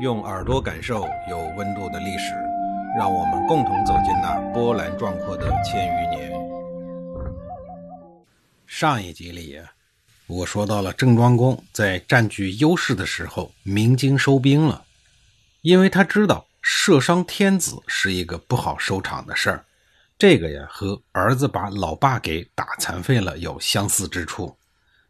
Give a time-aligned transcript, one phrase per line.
[0.00, 2.32] 用耳朵感受有温度的历史，
[2.96, 6.30] 让我们共同走进那波澜壮阔的千余年。
[8.64, 9.60] 上一集里，
[10.28, 14.84] 我说到了郑庄公在占据优势的时候鸣金收兵了，
[15.62, 19.64] 因为他知道射伤天子是一个不好收场的事儿。
[20.16, 24.56] 这个呀，和儿子把老爸给打残废了有相似之处。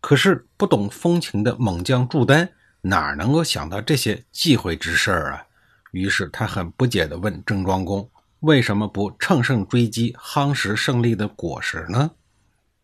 [0.00, 2.48] 可是不懂风情的猛将祝丹。
[2.82, 5.44] 哪能够想到这些忌讳之事儿啊？
[5.92, 8.08] 于是他很不解地问郑庄公
[8.40, 12.10] ：“为什么不乘胜追击，夯实胜利的果实呢？”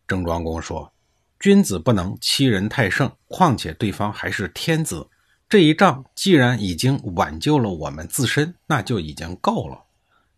[0.07, 0.91] 郑庄公说
[1.39, 5.07] ：“君子不能欺人太甚，况且对方还是天子。
[5.49, 9.85] 这一仗既然已经挽救了我们自身，那就已经够了。”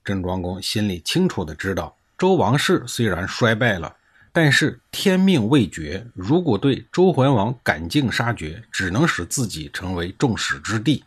[0.06, 3.96] 郑庄公心里清楚地知道，周王室虽然衰败了。
[4.32, 11.04] 但是天命未绝，如果对周桓王赶尽杀绝，只能使自己成为众矢之的。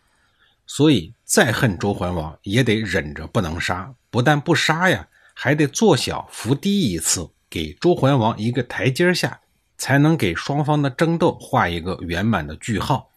[0.65, 3.93] 所以再恨周桓王，也得忍着不能杀。
[4.09, 9.39] 不但不杀呀，还得做小伏低一次，给周桓王一个台阶下，
[9.77, 13.09] 才能给双方的争斗画一个圆满的句号。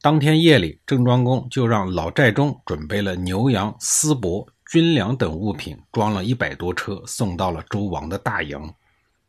[0.00, 8.58] 当天夜里，郑庄公就让老寨中准备了牛羊、丝帛、军粮等物品，装了一百多车，送到了周王的大营。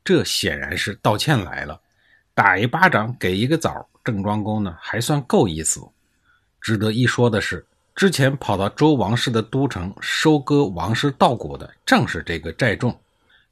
[0.04, 1.80] 这显然是道歉来了，
[2.34, 5.82] 打一巴掌给一个枣，郑庄公呢还算够意思。
[6.60, 12.98] 值得一说的是，之前跑到周王室的都城收割王室稻谷的，正是这个寨众。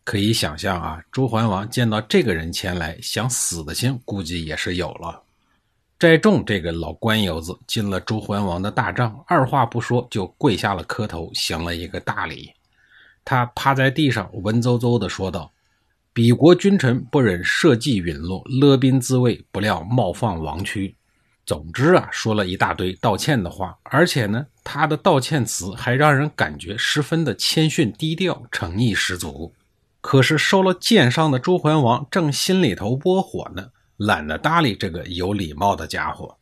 [0.04, 5.22] 可以想象啊，周桓王见到这个人前来，想死的心估计也是有了。
[6.00, 12.52] 寨众这个老官油子进了周桓王的大帐，二话不说就跪下了磕头，行了一个大礼。
[13.24, 15.52] 他趴在地上，文绉绉地说道。
[16.14, 20.94] 彼国君臣不忍社稷陨落，勒兵自卫，不料冒犯王屈。
[21.46, 29.54] 总之啊，说了一大堆道歉的话，而且呢，他的道歉词还让人感觉十分的谦逊低调，诚意十足。
[30.02, 36.38] 可是受了箭伤的周桓王正心里头窝火呢，懒得搭理这个有礼貌的家伙。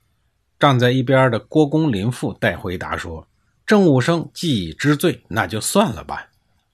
[0.57, 3.27] 站在一边的郭公林父带回答说
[3.67, 6.27] ：“郑武生既已知罪，那就算了吧。”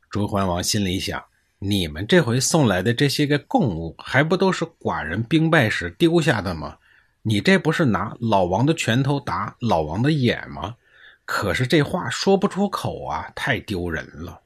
[0.10, 1.22] 周桓王心里想。
[1.60, 6.78] 你们这回送来的这些个贡物，还不都是寡人兵败时丢下的吗？
[7.22, 10.76] 你这不是拿老王的拳头打老王的眼吗？
[11.24, 14.40] 可是这话说不出口啊，太丢人了。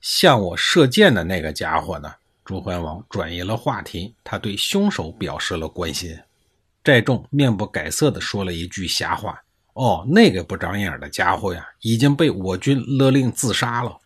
[0.00, 2.12] 向我射箭的那个家伙呢？
[2.44, 6.18] 朱桓王转移了话题，他对凶手表示了关心。
[6.82, 9.40] 寨众面不改色地说了一句瞎话
[9.74, 13.96] ：“哦，那个不长眼的家伙呀，已经被我军勒令自杀了。”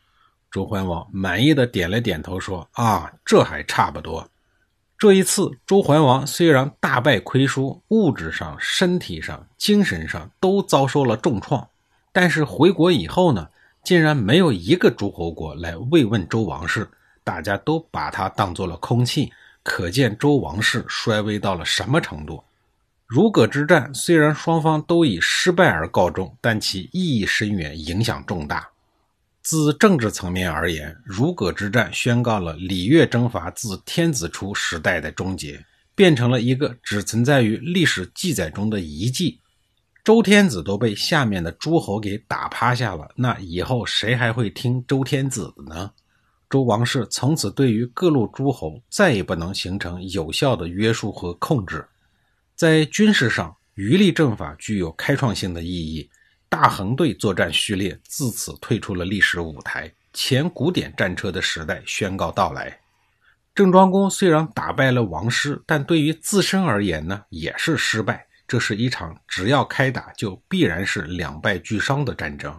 [0.54, 4.30] 周桓王满意的点了点头，说：“啊，这还差不多。
[4.96, 11.66] 这一次，周桓王虽然大败亏输，物质上、身体上、精神上都遭受了重创，
[12.12, 13.48] 但是回国以后呢，
[13.82, 16.88] 竟然没有一个诸侯国来慰问周王室，
[17.24, 19.32] 大家都把他当做了空气，
[19.64, 22.40] 可见周王室衰微到了什么程度。
[23.08, 28.68] 如葛之战虽然双方都以失败而告终，但其意义深远，影响重大。”
[29.44, 35.62] 自政治层面而言，如葛之战宣告了礼乐征伐自天子初时代的终结，
[35.94, 39.38] 变成了一个只存在于历史记载中的遗迹。
[40.02, 45.90] 周天子都被下面的诸侯给打趴下了，那以后谁还会听周天子的呢？
[46.48, 51.84] 周王室从此对于各路诸侯再也不能形成有效的约束和控制。
[52.54, 56.08] 在军事上，余力政法具有开创性的意义。
[56.54, 62.78] 大横队作战序列自此退出了历史舞台，前古典战车的时代宣告到来。
[63.56, 68.24] 郑庄公虽然打败了王师，但对于自身而言呢，也是失败。
[68.46, 72.56] 这是一场只要开打就必然是两败俱伤的战争。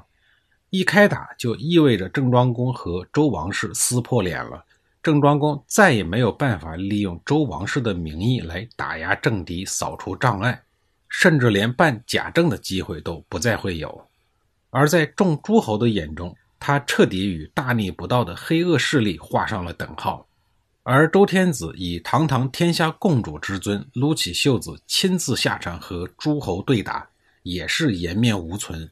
[0.71, 4.65] 一开打就意味着郑庄公和周王室撕破脸了。
[5.01, 10.61] 郑庄公再也没有办法利用周王室的名义来打压政敌，扫除障碍。
[11.17, 14.05] 甚至连办假证的机会都不再会有，
[14.69, 20.27] 而在众诸侯的眼中，他彻底与大逆不道的黑恶势力画上了等号。
[20.83, 27.07] 而周天子以堂堂天下共主之尊，撸起袖子亲自下场和诸侯对打，
[27.43, 28.91] 也是颜面无存。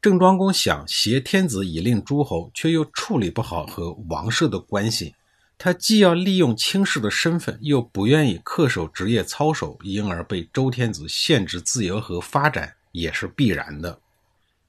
[0.00, 5.14] 郑庄公想挟天子以令诸侯，却又处理不好和王室的关系。
[5.64, 13.96] 他既要利用卿士的身份，又不愿意恪守职业操守，因而被周天子限制自由和发展，也是必然的。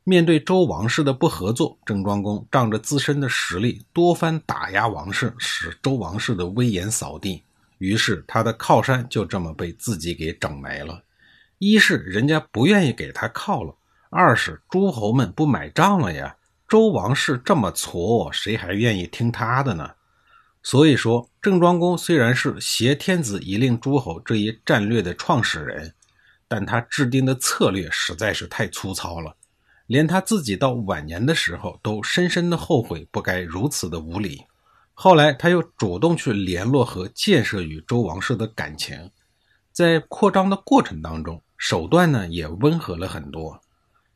[0.03, 7.41] 面对周王室的不合作，郑庄公仗着自身的实力，多番打压王室，使周王室的威严扫地。
[7.79, 11.01] 于是他的靠山就这么被自己给整没了。
[11.57, 13.73] 一是人家不愿意给他靠了，
[14.11, 16.35] 二是诸侯们不买账了呀。
[16.67, 19.89] 周王室这么矬，谁还愿意听他的呢？
[20.63, 25.93] 所以说，郑庄公虽然是挟天子以令诸侯这一战略的创始人，
[26.47, 29.35] 但他制定的策略实在是太粗糙了，
[29.87, 34.41] 连他自己到晚年的时候都深深的后悔不该如此的无礼。
[34.93, 39.11] 后来他又主动去联络和建设与周王室的感情，
[39.73, 43.59] 在扩张的过程当中，手段呢也温和了很多。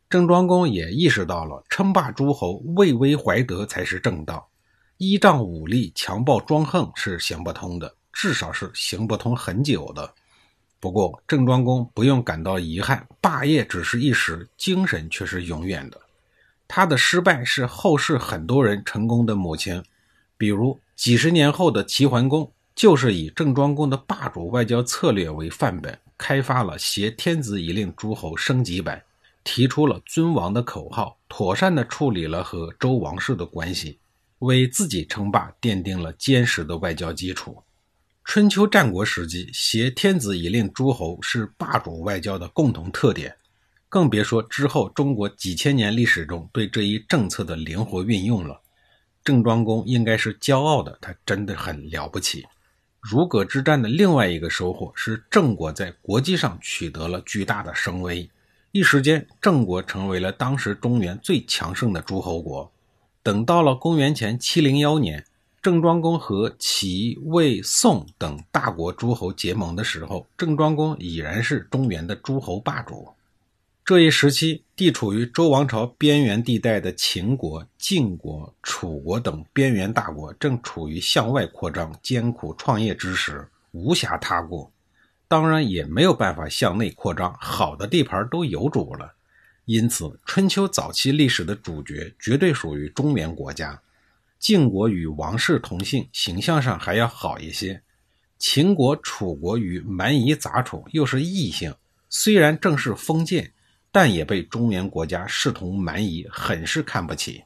[0.10, 4.48] 郑庄公也意识到了称霸诸侯、畏威怀德才是正道，
[4.98, 10.12] 依仗武力强暴专横是行不通的，至少是行不通很久的。
[10.80, 16.00] 不过郑庄公不用感到遗憾，霸业只是一时，精神却是永远的。
[16.68, 19.84] 他的失败是后世很多人成功的母亲，
[20.38, 29.02] 比如几十年后的齐桓公，就是以郑庄公的霸主外交策略为范本，开发了挟天子以令诸侯升级版。
[29.44, 33.98] 提出了尊王的口号，妥善地处理了和周王室的关系，
[34.40, 37.64] 为自己称霸奠定了坚实的外交基础。
[38.24, 43.36] 春秋战国时期，挟天子以令诸侯是霸主外交的共同特点，
[43.88, 48.62] 更别说之后中国几千年历史中对这一政策的灵活运用了。
[49.24, 52.46] 郑庄公应该是骄傲的，他真的很了不起。
[53.00, 58.30] 如葛之战的另外一个收获是郑国在国际上取得了巨大的声威。
[58.74, 62.70] 一时间，郑国成为了当时中原最强盛的诸侯国。
[63.28, 65.26] 等到了公元前七零幺年，
[65.62, 73.10] 郑庄公和齐、魏、宋等大国诸侯结盟的时候，郑庄公已然是中原的诸侯霸主。
[73.84, 84.72] 这一时期，地处于周王朝边缘地带的秦国、晋国、楚国等边缘大国，正处于向外扩张、艰苦创业之时，无暇他顾。
[85.28, 89.16] 当然也没有办法向内扩张，好的地盘都有主了。
[89.68, 93.78] 因此，春秋早期历史的主角绝对属于中原国家。
[94.40, 97.82] 晋国与王室同姓，形象上还要好一些。
[98.38, 101.76] 秦国、楚国与蛮夷杂处又是异姓，
[102.08, 103.52] 虽然正是封建，
[103.92, 107.44] 但也被中原国家视同蛮夷，很是看不起。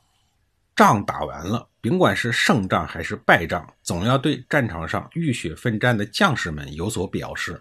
[0.76, 7.60] 仗打完了，甭管是胜仗还是败仗，总要对战场上浴血奋战的将士们有所表示。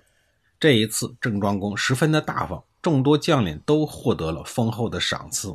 [0.59, 5.55] 这一次，郑庄公十分的大方，众多将领都获得了丰厚的赏赐。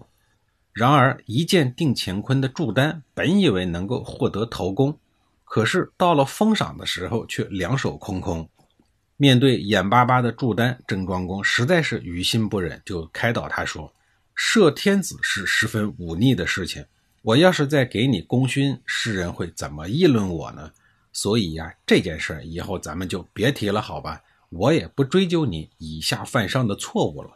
[0.72, 5.00] 然而，一剑定乾坤的祝丹本以为能够获得头功，
[5.46, 8.50] 可是到了封赏的时候，却两手空空。
[9.16, 13.94] 面对眼巴巴的祝丹，郑庄公实在是于心不忍，就开导他说
[14.36, 16.86] ：“摄天子是十分忤逆的事情，
[17.22, 20.70] 我要是再给你功勋，世人会怎么议论我呢？
[21.14, 27.32] 所以呀，这件事以后咱们就别提了，好吧？”我也不追究你以下犯上的错误了。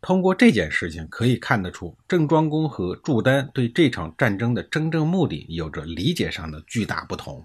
[0.00, 7.44] 通过这件事情可以看得出，郑庄公和祝丹对这场战争的真正目的有着理解上的巨大不同。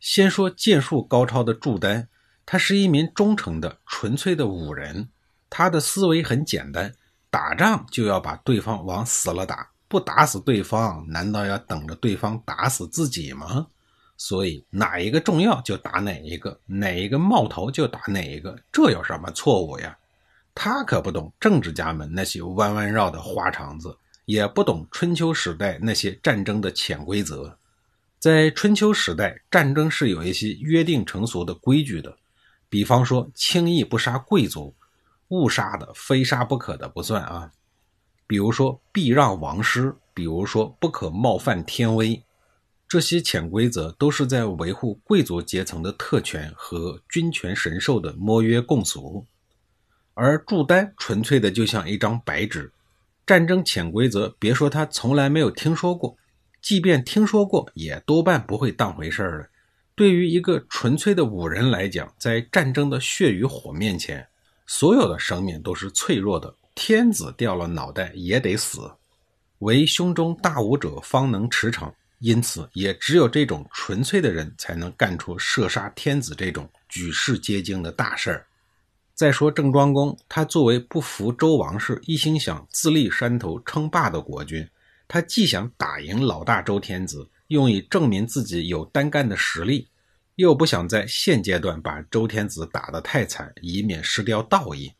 [0.00, 2.08] 先说剑术高超的祝丹，
[2.44, 5.08] 他是一名忠诚的、纯粹的武人。
[5.48, 6.92] 他的思维很简单：
[7.30, 13.68] 打仗就要把对方往死了打，不打死对方，难道要等着对方打死自己吗？
[14.16, 19.96] 所以哪一个重要就打哪一个，哪一个冒头就打哪一个，这有什么错误呀？
[20.54, 27.58] 他可不懂政治家们那些弯弯绕的花肠子，也不懂春秋时代那些战争的潜规则。
[28.20, 32.16] 在春秋时代，战争是有一些约定成俗的规矩的，
[32.68, 34.72] 比方说轻易不杀贵族，
[35.28, 37.50] 误杀的非杀不可的不算啊。
[38.26, 42.22] 比如说避让王师，比如说不可冒犯天威。
[42.94, 49.26] 这些潜规则都是在维护贵族阶层的特权和君权神授的摸约共俗，
[50.14, 52.70] 而祝丹纯粹的就像一张白纸。
[53.26, 56.16] 战争潜规则，别说他从来没有听说过，
[56.62, 59.48] 即便听说过，也多半不会当回事儿了。
[59.96, 64.24] 对于一个纯粹的武人来讲，在战争的血与火面前，
[64.68, 68.88] 所有的生命都是脆弱的，天子掉了脑袋也得死，
[69.58, 71.92] 唯胸中大武者方能驰骋。
[72.24, 78.46] 因此，也只有这种纯粹的人才能干出射杀天子这种举世皆惊的大事儿。
[79.12, 84.66] 再说郑庄公，他作为不服周王室、一心想自立山头称霸的国君，
[85.06, 89.88] 他既想打赢老大周天子，用以证明自己有单干的实力，
[90.36, 94.90] 又不想在现阶段把周天子打得太惨，以免失掉道义。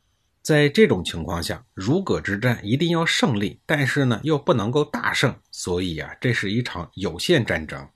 [0.45, 7.89] 在这种情况下，如葛之战一定要胜利，但是呢又不能够大胜，所以啊，这是一场有限战争。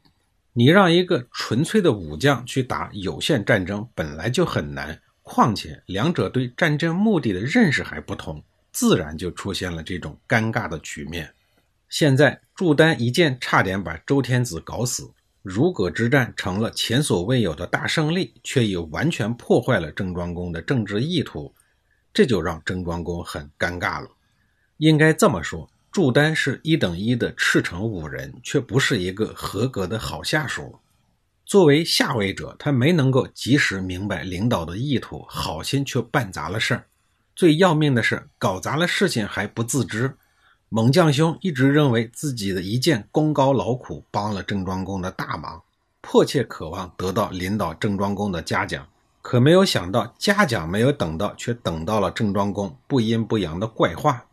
[0.55, 11.31] 你让一个纯粹的武将去打有限战争，本来就很难，况且两者对战争目的的认识还不同，自然就出现了这种尴尬的局面。
[11.91, 15.11] 现在祝丹一剑差点把周天子搞死，
[15.43, 21.55] 如葛之战成了前所未有的大胜利，却也完全破坏了郑庄公的政治意图，
[22.19, 24.09] 这就让郑庄公很尴尬了。
[24.79, 30.81] 应该这么说，祝丹是一等一的赤诚武人，却不是一个合格的好下属。
[31.47, 36.87] 作为下位者，他没能够及时明白领导的意图，好心却办砸了事儿。
[37.37, 40.17] 最要命的是，搞砸了事情还不自知。
[40.69, 45.63] 猛将兄一直认为自己的一件功高劳苦，帮了郑庄公的大忙，
[46.01, 48.89] 迫切渴望得到领导郑庄公的嘉奖。
[49.29, 54.25] 可没有想到，嘉奖没有等到，却等到了郑庄公不阴不阳的怪话。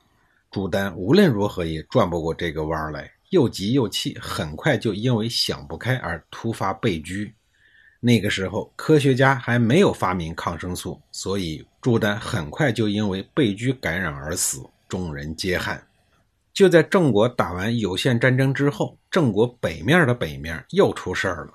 [0.50, 7.36] 朱丹无论如何也转不过这个弯来，又急又气，很快就因为想不开而突发被拘。
[8.00, 15.86] 那个时候，科学家还没有发明抗生素，所以朱丹很快就因为被拘感染而死，众人皆憾。
[16.54, 21.52] 就在郑国打完有限战争之后，郑国北面的北面又出事儿了。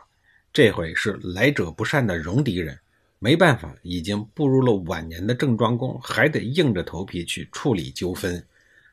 [0.52, 2.78] 这回是来者不善的戎狄人，
[3.22, 8.42] 没办法，已经步入了晚年的郑庄公还得硬着头皮去处理纠纷。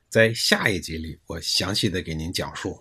[0.10, 2.78] 在下一集里，我详细的给您讲述。